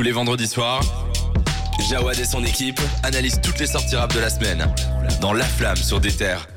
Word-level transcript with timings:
Tous 0.00 0.04
les 0.04 0.12
vendredis 0.12 0.46
soirs, 0.46 0.80
Jawad 1.90 2.18
et 2.18 2.24
son 2.24 2.42
équipe 2.42 2.80
analysent 3.02 3.38
toutes 3.42 3.58
les 3.58 3.66
sorties 3.66 3.96
rap 3.96 4.14
de 4.14 4.20
la 4.20 4.30
semaine 4.30 4.64
dans 5.20 5.34
La 5.34 5.44
Flamme 5.44 5.76
sur 5.76 6.00
des 6.00 6.10
terres. 6.10 6.48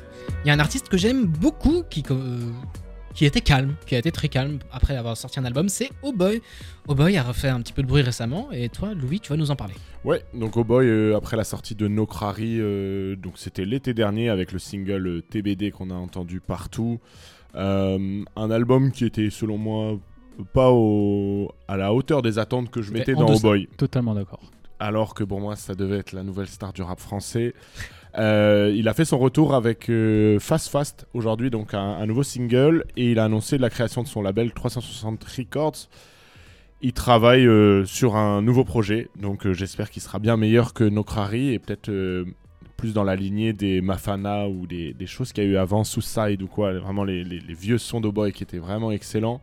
Il 0.42 0.48
y 0.48 0.50
a 0.50 0.54
un 0.54 0.58
artiste 0.60 0.88
que 0.88 0.96
j'aime 0.96 1.26
beaucoup 1.26 1.82
qui, 1.90 2.02
euh, 2.10 2.50
qui 3.12 3.26
était 3.26 3.42
calme, 3.42 3.74
qui 3.86 3.96
a 3.96 3.98
été 3.98 4.10
très 4.10 4.30
calme 4.30 4.60
après 4.72 4.96
avoir 4.96 5.18
sorti 5.18 5.40
un 5.40 5.44
album, 5.44 5.68
c'est 5.68 5.90
Oh 6.00 6.10
Boy. 6.10 6.40
Oh 6.88 6.94
Boy 6.94 7.18
a 7.18 7.22
refait 7.22 7.50
un 7.50 7.60
petit 7.60 7.74
peu 7.74 7.82
de 7.82 7.86
bruit 7.86 8.00
récemment 8.00 8.48
et 8.50 8.70
toi, 8.70 8.94
Louis, 8.94 9.20
tu 9.20 9.28
vas 9.28 9.36
nous 9.36 9.50
en 9.50 9.56
parler. 9.56 9.74
Ouais, 10.06 10.24
donc 10.32 10.56
Oh 10.56 10.64
Boy, 10.64 10.86
euh, 10.86 11.14
après 11.14 11.36
la 11.36 11.44
sortie 11.44 11.74
de 11.74 11.86
Nokrari, 11.86 12.56
euh, 12.60 13.14
donc 13.14 13.34
c'était 13.36 13.66
l'été 13.66 13.92
dernier 13.92 14.30
avec 14.30 14.52
le 14.52 14.58
single 14.58 15.20
TBD 15.20 15.70
qu'on 15.70 15.90
a 15.90 15.94
entendu 15.94 16.40
partout. 16.40 16.98
Euh, 17.56 18.24
un 18.36 18.50
album 18.50 18.90
qui 18.90 19.04
était 19.04 19.28
selon 19.28 19.58
moi 19.58 19.98
pas 20.52 20.70
au, 20.72 21.50
à 21.68 21.76
la 21.76 21.92
hauteur 21.92 22.22
des 22.22 22.38
attentes 22.38 22.70
que 22.70 22.82
je 22.82 22.88
C'était 22.88 23.12
mettais 23.12 23.14
dans 23.14 23.34
Oh. 23.34 23.38
Boy. 23.40 23.68
Totalement 23.76 24.14
d'accord. 24.14 24.40
alors 24.80 25.14
que 25.14 25.24
pour 25.24 25.40
moi 25.40 25.56
ça 25.56 25.74
devait 25.74 25.98
être 25.98 26.12
la 26.12 26.22
nouvelle 26.22 26.48
star 26.48 26.72
du 26.72 26.82
rap 26.82 27.00
français. 27.00 27.54
Euh, 28.16 28.72
il 28.72 28.86
a 28.88 28.94
fait 28.94 29.04
son 29.04 29.18
retour 29.18 29.54
avec 29.56 29.90
euh, 29.90 30.38
Fast 30.38 30.68
Fast 30.68 31.04
aujourd'hui, 31.14 31.50
donc 31.50 31.74
un, 31.74 31.80
un 31.80 32.06
nouveau 32.06 32.22
single, 32.22 32.84
et 32.96 33.10
il 33.10 33.18
a 33.18 33.24
annoncé 33.24 33.58
la 33.58 33.70
création 33.70 34.04
de 34.04 34.06
son 34.06 34.22
label 34.22 34.52
360 34.52 35.24
Records. 35.24 35.88
Il 36.80 36.92
travaille 36.92 37.44
euh, 37.44 37.84
sur 37.86 38.14
un 38.14 38.40
nouveau 38.40 38.62
projet, 38.62 39.08
donc 39.20 39.50
j'espère 39.50 39.90
qu'il 39.90 40.00
sera 40.00 40.20
bien 40.20 40.36
meilleur 40.36 40.74
que 40.74 40.84
Nokrari 40.84 41.54
et 41.54 41.58
peut-être 41.58 41.90
plus 42.76 42.94
dans 42.94 43.02
la 43.02 43.16
lignée 43.16 43.52
des 43.52 43.80
Mafana 43.80 44.46
ou 44.48 44.68
des, 44.68 44.92
des 44.94 45.06
choses 45.06 45.32
qu'il 45.32 45.42
y 45.42 45.46
a 45.48 45.50
eu 45.50 45.56
avant, 45.56 45.82
Suicide 45.82 46.40
ou 46.40 46.46
quoi, 46.46 46.72
vraiment 46.78 47.02
les, 47.02 47.24
les- 47.24 47.40
les 47.40 47.54
vieux 47.54 47.78
sons 47.78 48.00
d'O-Boy 48.00 48.30
qui 48.32 48.44
étaient 48.44 48.58
vraiment 48.58 48.92
excellents. 48.92 49.40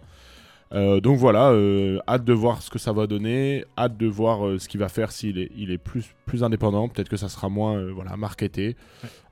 Euh, 0.74 1.02
donc 1.02 1.18
voilà, 1.18 1.50
euh, 1.52 2.00
hâte 2.08 2.24
de 2.24 2.34
voir 2.34 2.62
ce 2.62 2.70
que 2.70 2.80
ça 2.80 2.94
va 2.94 3.06
donner, 3.08 3.66
hâte 3.78 3.98
de 3.98 4.08
voir 4.08 4.48
euh, 4.48 4.58
ce 4.58 4.70
qu'il 4.70 4.80
va 4.80 4.88
faire 4.88 5.12
s'il 5.12 5.38
est, 5.38 5.52
il 5.58 5.70
est 5.72 5.78
plus, 5.78 6.06
plus 6.26 6.44
indépendant, 6.46 6.88
peut-être 6.88 7.10
que 7.10 7.18
ça 7.18 7.28
sera 7.28 7.50
moins 7.50 7.76
euh, 7.78 7.92
voilà, 7.94 8.16
marketé. 8.16 8.78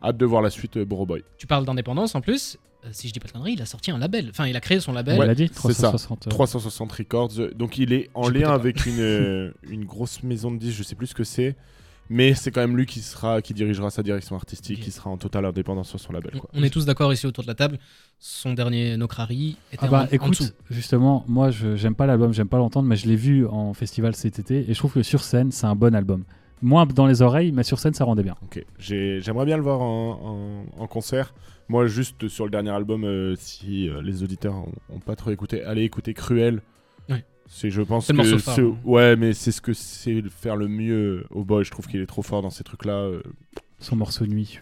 Hâte 0.03 0.17
de 0.17 0.25
voir 0.25 0.41
la 0.41 0.50
suite 0.50 0.75
euh, 0.78 0.86
Boro 0.86 1.05
Boy. 1.05 1.23
Tu 1.38 1.47
parles 1.47 1.63
d'indépendance 1.66 2.13
en 2.16 2.22
plus. 2.22 2.58
euh, 2.83 2.89
si 2.91 3.08
je 3.08 3.13
dis 3.13 3.19
pas 3.19 3.28
de 3.28 3.31
conneries, 3.33 3.53
il 3.53 3.61
a 3.61 3.66
sorti 3.66 3.89
un 3.91 3.97
label. 3.97 4.28
Enfin, 4.31 4.47
il 4.47 4.55
a 4.58 4.59
créé 4.61 4.80
son 4.81 4.91
label. 4.91 5.16
il 5.16 5.30
a 5.30 5.36
dit 5.36 5.47
c'est 5.53 5.73
ça. 5.73 5.88
360. 5.89 6.28
euh, 6.28 6.30
360 6.30 6.91
Records, 6.91 7.31
donc 7.56 7.78
il 7.78 7.94
est 7.94 8.09
en 8.16 8.28
lien 8.28 8.50
avec 8.52 8.85
une, 8.85 9.00
euh, 9.00 9.52
une 9.69 9.85
grosse 9.85 10.23
maison 10.23 10.52
de 10.52 10.58
disques, 10.58 10.78
je 10.80 10.83
sais 10.83 10.95
plus 10.95 11.08
ce 11.08 11.16
que 11.16 11.23
c'est, 11.23 11.56
mais 12.09 12.33
c'est 12.33 12.52
quand 12.52 12.61
même 12.61 12.75
lui 12.75 12.85
qui, 12.85 13.02
sera, 13.02 13.41
qui 13.41 13.53
dirigera 13.53 13.89
sa 13.89 14.02
direction 14.03 14.35
artistique, 14.35 14.79
qui 14.81 14.91
sera 14.91 15.09
en 15.09 15.17
totale 15.17 15.45
indépendance 15.45 15.89
sur 15.89 15.99
son 15.99 16.11
label. 16.13 16.31
On- 16.35 16.39
Quoi. 16.39 16.49
On 16.53 16.63
est 16.63 16.69
tous 16.69 16.85
d'accord 16.85 17.13
ici 17.13 17.27
autour 17.27 17.43
de 17.43 17.47
la 17.47 17.55
table. 17.55 17.77
Son 18.19 18.53
dernier 18.53 18.97
Nokrari 18.97 19.57
était 19.71 19.85
Ah 19.85 19.88
bah 19.88 19.99
en, 20.01 20.03
en 20.03 20.07
écoute, 20.07 20.39
dessous. 20.39 20.51
justement, 20.69 21.23
moi 21.27 21.51
je 21.51 21.75
j'aime 21.75 21.95
pas 21.95 22.05
l'album, 22.07 22.33
j'aime 22.33 22.49
pas 22.49 22.57
l'entendre, 22.57 22.88
mais 22.88 22.95
je 22.95 23.07
l'ai 23.07 23.16
vu 23.16 23.45
en 23.47 23.73
festival 23.73 24.16
cet 24.16 24.39
été 24.39 24.69
et 24.69 24.73
je 24.73 24.77
trouve 24.79 24.93
que 24.93 25.03
sur 25.03 25.23
scène 25.23 25.51
c'est 25.51 25.67
un 25.67 25.75
bon 25.75 25.93
album. 25.95 26.23
Moins 26.61 26.85
dans 26.85 27.05
les 27.07 27.21
oreilles, 27.21 27.53
mais 27.53 27.63
sur 27.63 27.79
scène 27.79 27.93
ça 27.93 28.03
rendait 28.03 28.23
bien. 28.23 28.35
Ok, 28.44 28.63
J'ai- 28.79 29.21
j'aimerais 29.21 29.45
bien 29.45 29.55
le 29.55 29.63
voir 29.63 29.79
en, 29.81 30.66
en- 30.77 30.81
en 30.83 30.88
concert. 30.88 31.33
Moi, 31.69 31.85
juste 31.85 32.27
sur 32.27 32.45
le 32.45 32.51
dernier 32.51 32.71
album, 32.71 33.03
euh, 33.05 33.35
si 33.38 33.88
euh, 33.88 34.01
les 34.01 34.23
auditeurs 34.23 34.55
ont, 34.55 34.71
ont 34.95 34.99
pas 34.99 35.16
trop 35.16 35.29
écouté, 35.29 35.63
allez 35.63 35.83
écouter 35.83 36.13
Cruel. 36.16 36.61
Ouais. 37.07 37.23
C'est, 37.52 37.72
je 37.72 37.81
pense 37.81 38.08
que 38.08 38.14
morceau 38.14 38.38
phare, 38.38 38.59
hein. 38.59 38.78
ouais, 38.86 39.16
mais 39.16 39.33
c'est 39.33 39.52
ce 39.52 39.59
que 39.59 39.73
c'est 39.73 40.22
faire 40.30 40.55
le 40.55 40.67
mieux 40.67 41.25
au 41.31 41.44
boy. 41.44 41.66
Je 41.66 41.72
trouve 41.72 41.88
qu'il 41.88 42.00
est 42.00 42.06
trop 42.06 42.22
fort 42.22 42.41
dans 42.44 42.52
ces 42.52 42.64
trucs-là. 42.64 42.94
euh. 42.94 43.23
Son 43.80 43.95
morceau 43.95 44.25
nuit. 44.28 44.59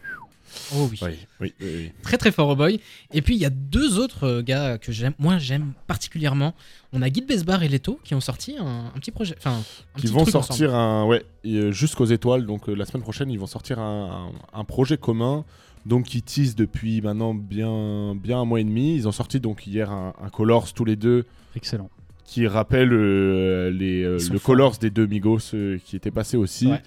Oh 0.74 0.88
oui. 0.90 0.98
Oui, 1.02 1.10
oui, 1.42 1.54
oui, 1.60 1.68
oui. 1.76 1.92
Très 2.02 2.18
très 2.18 2.32
fort 2.32 2.48
au 2.48 2.56
boy. 2.56 2.80
Et 3.14 3.22
puis 3.22 3.36
il 3.36 3.42
y 3.42 3.46
a 3.46 3.50
deux 3.50 4.00
autres 4.00 4.24
euh, 4.24 4.42
gars 4.42 4.78
que 4.78 4.92
j'aime, 4.94 5.14
moi 5.20 5.38
j'aime 5.38 5.74
particulièrement. 5.86 6.56
On 6.94 7.02
a 7.02 7.10
Guy 7.10 7.22
Besbar 7.22 7.62
et 7.64 7.68
Leto 7.68 8.00
qui 8.06 8.16
ont 8.16 8.22
sorti 8.22 8.56
un, 8.58 8.86
un 8.96 9.00
petit 9.00 9.12
projet. 9.12 9.36
Enfin, 9.38 9.58
un 9.96 10.00
Qui 10.00 10.08
vont 10.08 10.22
truc 10.22 10.32
sortir 10.32 10.74
un, 10.74 11.06
ouais, 11.06 11.26
euh, 11.46 11.72
jusqu'aux 11.74 12.06
étoiles. 12.06 12.46
Donc 12.46 12.68
la 12.70 12.86
semaine 12.86 13.04
prochaine, 13.04 13.30
ils 13.30 13.38
vont 13.40 13.46
sortir 13.48 13.80
un, 13.80 14.32
un- 14.54 14.60
un 14.60 14.64
projet 14.64 14.98
commun. 14.98 15.44
Donc 15.86 16.14
ils 16.16 16.22
teasent 16.24 16.56
depuis 16.56 17.02
maintenant 17.02 17.34
bien, 17.34 18.16
bien 18.16 18.40
un 18.40 18.46
mois 18.46 18.62
et 18.62 18.64
demi. 18.64 18.96
Ils 18.96 19.08
ont 19.08 19.12
sorti 19.12 19.40
donc 19.42 19.68
hier 19.68 19.92
un, 19.92 20.14
un 20.24 20.30
Colors 20.30 20.72
tous 20.74 20.86
les 20.86 20.96
deux. 20.96 21.26
Excellent. 21.56 21.90
Qui 22.28 22.46
rappelle 22.46 22.92
euh, 22.94 23.72
les, 23.72 24.04
euh, 24.04 24.20
le. 24.32 24.38
Colors 24.38 24.78
des 24.78 24.92
deux 24.92 25.08
Migos 25.08 25.40
euh, 25.56 25.80
qui 25.84 25.96
était 25.96 26.12
passé 26.12 26.38
aussi. 26.38 26.68
Ouais. 26.68 26.82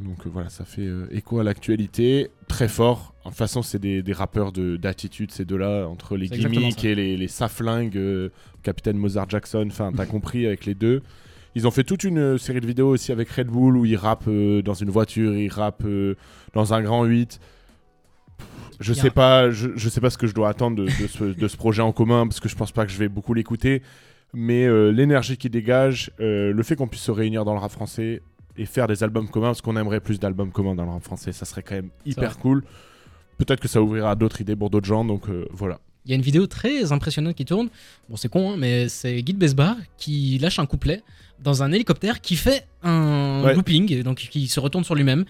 Donc 0.00 0.26
voilà, 0.26 0.50
ça 0.50 0.64
fait 0.66 0.86
écho 1.10 1.40
à 1.40 1.44
l'actualité. 1.44 2.28
Très 2.46 2.68
fort. 2.68 3.14
En 3.24 3.30
toute 3.30 3.38
façon, 3.38 3.62
c'est 3.62 3.78
des, 3.78 4.02
des 4.02 4.12
rappeurs 4.12 4.52
de- 4.52 4.76
d'attitude, 4.76 5.30
ces 5.32 5.46
deux-là, 5.46 5.86
entre 5.88 6.16
les 6.18 6.28
gimmicks 6.58 6.84
et 6.84 6.94
les, 6.94 7.16
les 7.16 7.28
saflingues, 7.28 7.98
Capitaine 8.62 8.98
Mozart 8.98 9.30
Jackson, 9.30 9.66
enfin, 9.70 9.90
t'as 9.96 10.04
compris 10.04 10.46
avec 10.46 10.66
les 10.66 10.74
deux. 10.74 11.00
Ils 11.54 11.66
ont 11.66 11.70
fait 11.70 11.84
toute 11.84 12.04
une 12.04 12.36
série 12.36 12.60
de 12.60 12.66
vidéos 12.66 12.90
aussi 12.90 13.12
avec 13.12 13.30
Red 13.30 13.46
Bull 13.46 13.78
où 13.78 13.86
ils 13.86 13.96
rappent 13.96 14.28
dans 14.28 14.74
une 14.74 14.90
voiture, 14.90 15.34
ils 15.34 15.48
rappent 15.48 15.86
dans 16.52 16.74
un 16.74 16.82
grand 16.82 17.04
8. 17.04 17.40
Je 18.80 18.92
sais 18.92 19.10
pas, 19.10 19.50
je, 19.50 19.70
je 19.74 19.88
sais 19.88 20.00
pas 20.02 20.10
ce 20.10 20.18
que 20.18 20.26
je 20.26 20.34
dois 20.34 20.50
attendre 20.50 20.76
de, 20.76 20.84
de 20.84 21.06
ce, 21.08 21.24
de 21.24 21.48
ce 21.48 21.56
projet 21.56 21.80
en 21.82 21.92
commun 21.92 22.26
parce 22.26 22.40
que 22.40 22.48
je 22.50 22.54
pense 22.56 22.72
pas 22.72 22.84
que 22.84 22.92
je 22.92 22.98
vais 22.98 23.08
beaucoup 23.08 23.32
l'écouter. 23.32 23.82
Mais 24.34 24.66
euh, 24.66 24.90
l'énergie 24.90 25.36
qu'il 25.36 25.50
dégage, 25.50 26.10
euh, 26.20 26.52
le 26.52 26.62
fait 26.62 26.76
qu'on 26.76 26.86
puisse 26.88 27.02
se 27.02 27.10
réunir 27.10 27.44
dans 27.44 27.54
le 27.54 27.60
rap 27.60 27.70
français 27.72 28.22
et 28.56 28.66
faire 28.66 28.86
des 28.86 29.02
albums 29.02 29.28
communs, 29.28 29.48
parce 29.48 29.62
qu'on 29.62 29.76
aimerait 29.76 30.00
plus 30.00 30.18
d'albums 30.20 30.52
communs 30.52 30.74
dans 30.74 30.84
le 30.84 30.90
rap 30.90 31.02
français, 31.02 31.32
ça 31.32 31.44
serait 31.44 31.62
quand 31.62 31.76
même 31.76 31.90
hyper 32.04 32.38
cool. 32.38 32.62
Peut-être 33.38 33.60
que 33.60 33.68
ça 33.68 33.80
ouvrira 33.80 34.16
d'autres 34.16 34.40
idées 34.40 34.56
pour 34.56 34.68
d'autres 34.68 34.86
gens, 34.86 35.04
donc 35.04 35.28
euh, 35.28 35.46
voilà. 35.52 35.78
Il 36.04 36.10
y 36.10 36.12
a 36.12 36.16
une 36.16 36.22
vidéo 36.22 36.46
très 36.46 36.90
impressionnante 36.92 37.34
qui 37.36 37.44
tourne. 37.44 37.68
Bon, 38.08 38.16
c'est 38.16 38.28
con, 38.28 38.52
hein, 38.52 38.56
mais 38.58 38.88
c'est 38.88 39.22
Guy 39.22 39.32
Besbar 39.34 39.76
qui 39.96 40.38
lâche 40.38 40.58
un 40.58 40.66
couplet 40.66 41.02
dans 41.42 41.62
un 41.62 41.70
hélicoptère 41.72 42.20
qui 42.20 42.34
fait 42.36 42.66
un 42.82 43.42
Ouais. 43.44 43.54
looping, 43.54 43.92
et 43.92 44.02
donc 44.02 44.16
qui 44.18 44.48
se 44.48 44.58
retourne 44.58 44.84
sur 44.84 44.94
lui-même. 44.94 45.24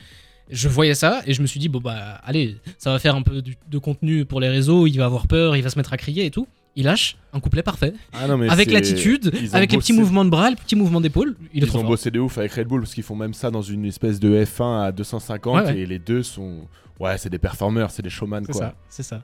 Je 0.50 0.68
voyais 0.68 0.94
ça 0.94 1.20
et 1.26 1.34
je 1.34 1.42
me 1.42 1.46
suis 1.46 1.60
dit, 1.60 1.68
bon 1.68 1.80
bah 1.80 2.20
allez, 2.24 2.56
ça 2.78 2.90
va 2.90 2.98
faire 2.98 3.14
un 3.14 3.20
peu 3.22 3.42
de 3.42 3.78
contenu 3.78 4.24
pour 4.24 4.40
les 4.40 4.48
réseaux, 4.48 4.86
il 4.86 4.96
va 4.96 5.04
avoir 5.04 5.26
peur, 5.26 5.56
il 5.56 5.62
va 5.62 5.68
se 5.68 5.78
mettre 5.78 5.92
à 5.92 5.98
crier 5.98 6.24
et 6.24 6.30
tout. 6.30 6.48
Il 6.78 6.84
lâche 6.84 7.16
un 7.32 7.40
couplet 7.40 7.62
parfait, 7.64 7.92
Ah 8.12 8.28
non, 8.28 8.38
mais 8.38 8.48
avec 8.48 8.70
l'attitude, 8.70 9.32
avec 9.52 9.72
les 9.72 9.78
petits 9.78 9.92
mouvements 9.92 10.24
de 10.24 10.30
bras, 10.30 10.48
les 10.48 10.54
petits 10.56 10.76
mouvements 10.76 11.00
d'épaule. 11.00 11.34
Il 11.52 11.62
est 11.62 11.66
Ils 11.66 11.68
trop 11.68 11.78
ont 11.78 11.80
fort. 11.80 11.90
bossé 11.90 12.10
de 12.12 12.20
ouf 12.20 12.38
avec 12.38 12.52
Red 12.52 12.68
Bull 12.68 12.80
parce 12.82 12.94
qu'ils 12.94 13.02
font 13.02 13.16
même 13.16 13.34
ça 13.34 13.50
dans 13.50 13.62
une 13.62 13.84
espèce 13.84 14.20
de 14.20 14.44
F1 14.44 14.84
à 14.84 14.92
250 14.92 15.56
Ouais, 15.56 15.62
ouais. 15.64 15.78
et 15.80 15.86
les 15.86 15.98
deux 15.98 16.22
sont. 16.22 16.68
Ouais, 17.00 17.18
c'est 17.18 17.30
des 17.30 17.38
performeurs, 17.38 17.90
c'est 17.90 18.02
des 18.02 18.10
showman 18.10 18.44
C'est 18.46 18.52
quoi. 18.52 18.60
ça, 18.60 18.74
c'est 18.88 19.02
ça. 19.02 19.22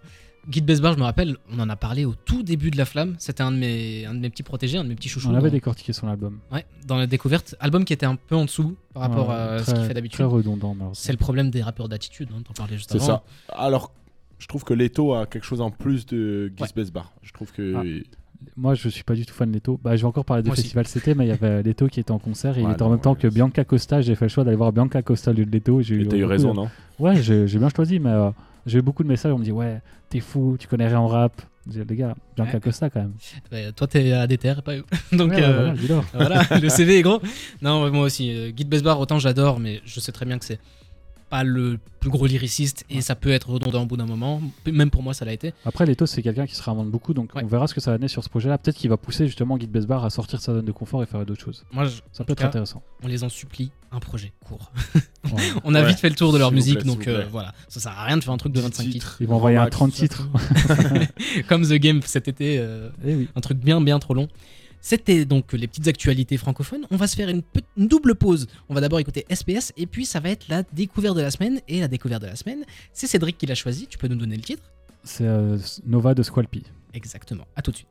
Guy 0.49 0.61
Besbar, 0.61 0.93
je 0.95 0.99
me 0.99 1.05
rappelle, 1.05 1.37
on 1.51 1.59
en 1.61 1.71
a 1.71 1.77
parlé 1.77 2.05
au 2.05 2.15
tout 2.15 2.43
début 2.43 2.71
de 2.71 2.77
La 2.77 2.85
Flamme. 2.85 3.15
C'était 3.19 3.43
un 3.43 3.51
de 3.53 3.57
mes, 3.57 4.05
un 4.05 4.15
de 4.15 4.19
mes 4.19 4.29
petits 4.31 4.43
protégés, 4.43 4.77
un 4.77 4.85
de 4.85 4.89
mes 4.91 4.95
petits 4.95 5.09
chouchous. 5.09 5.29
On 5.29 5.35
avait 5.35 5.49
dans- 5.49 5.55
décortiqué 5.55 5.93
son 5.95 6.07
album. 6.09 6.41
Ouais, 6.53 6.67
dans 6.87 6.97
la 6.99 7.07
découverte, 7.07 7.55
album 7.61 7.85
qui 7.87 7.93
était 7.95 8.05
un 8.05 8.17
peu 8.17 8.35
en 8.37 8.45
dessous 8.45 8.77
par 8.93 9.05
rapport 9.05 9.29
Ouais, 9.31 9.35
à 9.37 9.59
ce 9.61 9.65
très- 9.65 9.73
qu'il 9.73 9.81
fait 9.83 9.85
Très 9.87 9.95
d'habitude. 9.95 10.25
redondant. 10.27 10.75
malheureusement. 10.75 10.93
C'est 10.95 11.13
le 11.13 11.19
problème 11.19 11.51
des 11.51 11.63
rappeurs 11.63 11.89
d'attitude, 11.89 12.29
hein, 12.37 12.43
t'en 12.47 12.53
parlais 12.53 12.77
juste 12.77 12.91
C'est 12.91 12.97
avant. 12.99 13.07
ça. 13.07 13.23
Alors, 13.57 13.91
je 14.39 14.47
trouve 14.47 14.65
que 14.65 14.75
Leto 14.75 15.15
a 15.15 15.27
quelque 15.27 15.45
chose 15.45 15.61
en 15.61 15.71
plus 15.71 16.07
de 16.07 16.51
Guy 16.57 16.63
Ouais. 16.63 16.69
Besbar. 16.77 17.13
Je 17.23 17.33
trouve 17.33 17.53
que. 17.53 17.75
Ah. 17.77 17.83
Moi, 18.59 18.75
je 18.75 18.89
suis 18.91 19.05
pas 19.05 19.15
du 19.15 19.25
tout 19.25 19.33
fan 19.33 19.49
de 19.49 19.55
Leto. 19.55 19.81
Bah, 19.83 19.97
je 19.97 20.03
vais 20.03 20.07
encore 20.07 20.25
parler 20.27 20.43
des 20.43 20.49
Moi 20.49 20.53
aussi. 20.55 20.63
festivals 20.75 20.85
CT, 20.87 21.15
mais 21.17 21.25
il 21.25 21.29
y 21.29 21.33
avait 21.33 21.63
Leto 21.65 21.87
qui 21.89 22.01
était 22.01 22.11
en 22.11 22.19
concert 22.19 22.59
et 22.59 22.63
il 22.63 22.71
était 22.71 22.83
en 22.83 22.91
même 22.91 23.01
temps 23.01 23.15
que 23.15 23.27
Bianca 23.29 23.65
Costa. 23.65 24.03
J'ai 24.03 24.15
fait 24.15 24.27
le 24.27 24.29
choix 24.29 24.45
d'aller 24.45 24.57
voir 24.57 24.71
Bianca 24.73 25.01
Costa 25.03 25.31
au 25.31 25.35
lieu 25.35 25.47
de 25.47 25.51
Leto. 25.51 25.81
J'ai 25.81 26.01
Et 26.03 26.07
t'as 26.07 26.17
eu 26.17 26.21
beaucoup 26.21 26.31
raison, 26.31 26.51
de- 26.51 26.57
non? 26.57 26.69
Ouais, 26.99 27.23
j'ai 27.23 27.47
bien 27.59 27.69
choisi, 27.75 27.99
mais 27.99 28.11
euh, 28.11 28.31
j'ai 28.67 28.81
eu 28.81 28.83
beaucoup 28.83 29.03
de 29.03 29.09
messages. 29.09 29.33
On 29.33 29.39
me 29.39 29.45
dit, 29.45 29.53
ouais, 29.53 29.81
t'es 30.11 30.21
fou, 30.21 30.57
tu 30.59 30.69
connais 30.69 30.87
rien 30.89 30.99
en 30.99 31.07
rap. 31.07 31.41
Je 31.67 31.81
dis, 31.81 31.89
les 31.89 31.97
gars, 31.97 32.15
Bianca 32.37 32.55
Ouais. 32.55 32.61
Costa 32.61 32.91
quand 32.91 33.01
même. 33.01 33.73
Toi, 33.73 33.87
t'es 33.87 34.13
à 34.13 34.27
des 34.27 34.37
terres, 34.37 34.63
pas 34.63 34.77
eux. 34.77 34.85
Donc, 35.13 35.33
euh, 35.33 35.75
voilà, 36.13 36.43
le 36.61 36.69
CV 36.69 36.99
est 36.99 37.03
gros. 37.03 37.23
Non, 37.63 37.91
moi 37.91 38.05
aussi, 38.05 38.31
euh, 38.37 38.51
Guy 38.51 38.65
Besbar, 38.65 39.01
autant 39.01 39.19
j'adore, 39.19 39.59
mais 39.59 39.81
je 39.87 40.01
sais 40.01 40.13
très 40.13 40.27
bien 40.27 40.39
que 40.39 40.45
c'est 40.45 40.59
pas 41.31 41.43
le 41.45 41.79
plus 42.01 42.11
gros 42.11 42.27
lyriciste 42.27 42.85
et 42.91 43.01
ça 43.01 43.15
peut 43.15 43.31
être 43.31 43.51
redondant 43.51 43.83
au 43.83 43.87
bout 43.87 43.97
d'un 43.97 44.07
moment. 44.07 44.41
Même 44.71 44.91
pour 44.91 45.03
moi, 45.03 45.15
ça 45.15 45.25
l'a 45.25 45.33
été. 45.33 45.53
Après, 45.65 45.87
Leto, 45.87 46.07
c'est 46.07 46.23
quelqu'un 46.23 46.47
qui 46.47 46.55
se 46.55 46.63
réinvente 46.63 46.91
beaucoup, 46.91 47.15
donc 47.15 47.35
Ouais. 47.35 47.43
on 47.43 47.47
verra 47.47 47.67
ce 47.67 47.75
que 47.75 47.81
ça 47.81 47.91
va 47.91 47.97
donner 47.99 48.09
sur 48.09 48.23
ce 48.23 48.29
projet-là. 48.29 48.59
Peut-être 48.59 48.77
qu'il 48.77 48.91
va 48.91 48.97
pousser 48.97 49.27
justement 49.27 49.57
Guy 49.57 49.67
Besbar 49.67 50.05
à 50.05 50.11
sortir 50.11 50.39
de 50.39 50.45
sa 50.45 50.53
zone 50.55 50.65
de 50.65 50.73
confort 50.73 51.03
et 51.03 51.07
faire 51.07 51.25
d'autres 51.25 51.43
choses. 51.43 51.65
Moi, 51.73 51.87
je- 51.87 52.01
Ça 52.13 52.25
peut 52.25 52.33
être 52.33 52.41
cas, 52.41 52.49
intéressant. 52.49 52.83
on 53.03 53.07
les 53.09 53.25
en 53.25 53.29
supplie, 53.29 53.71
un 53.91 54.01
projet 54.01 54.33
court. 54.45 54.71
Ouais. 54.95 55.01
On 55.65 55.75
a 55.75 55.81
Ouais, 55.83 55.89
vite 55.89 55.99
fait 56.01 56.09
le 56.11 56.15
tour 56.15 56.33
de 56.33 56.39
leur 56.39 56.53
musique, 56.53 56.81
plaît, 56.81 56.85
donc 56.87 57.09
euh, 57.09 57.25
voilà. 57.31 57.55
Ça 57.69 57.81
sert 57.81 57.93
à 57.93 58.05
rien 58.05 58.17
de 58.19 58.23
faire 58.25 58.35
un 58.35 58.37
truc 58.39 58.53
de 58.53 58.59
10 58.61 58.65
25 58.67 58.91
titres. 58.91 59.17
Ils 59.21 59.27
vont 59.27 59.37
envoyer 59.37 59.57
un 59.57 59.65
Max, 59.65 59.77
30 59.77 59.93
ça. 59.93 59.99
titres. 60.03 60.29
Comme 61.49 61.63
The 61.67 61.75
Game 61.75 62.01
cet 62.05 62.29
été. 62.29 62.59
euh, 62.59 62.91
Eh 63.07 63.15
oui. 63.15 63.29
un 63.35 63.41
truc 63.41 63.59
bien 63.59 63.81
bien 63.81 63.99
trop 63.99 64.15
long. 64.15 64.29
C'était 64.85 65.25
donc 65.25 65.55
les 65.55 65.67
petites 65.67 65.89
actualités 65.89 66.37
francophones. 66.37 66.87
On 66.91 66.97
va 66.97 67.07
se 67.07 67.17
faire 67.17 67.31
une, 67.31 67.41
double 67.79 68.15
pause. 68.15 68.47
On 68.69 68.75
va 68.75 68.83
d'abord 68.83 68.99
écouter 68.99 69.25
SPS 69.35 69.73
et 69.79 69.87
puis 69.87 70.05
ça 70.05 70.21
va 70.21 70.29
être 70.29 70.47
la 70.49 70.63
découverte 70.63 71.17
de 71.17 71.23
la 71.23 71.31
semaine. 71.31 71.63
Et 71.69 71.81
la 71.81 71.89
découverte 71.89 72.21
de 72.21 72.27
la 72.27 72.37
semaine, 72.37 72.67
c'est 72.93 73.07
Cédric 73.07 73.39
qui 73.39 73.47
l'a 73.47 73.55
choisi. 73.55 73.87
Tu 73.87 73.97
peux 73.97 74.09
nous 74.09 74.17
donner 74.17 74.37
le 74.37 74.43
titre? 74.43 74.63
C'est 75.03 75.25
euh, 75.25 75.57
Nova 75.87 76.13
de 76.13 76.23
Squalpy. 76.23 76.65
Exactement. 76.93 77.47
À 77.57 77.63
tout 77.63 77.71
de 77.71 77.77
suite. 77.77 77.89